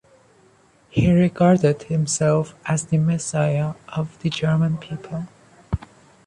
He 0.89 1.11
regarded 1.11 1.83
himself 1.83 2.55
as 2.65 2.87
the 2.87 2.97
Messiah 2.97 3.75
of 3.89 4.17
the 4.23 4.31
German 4.31 4.79
people. 4.79 5.27